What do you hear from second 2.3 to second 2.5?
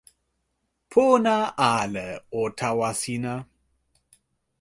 o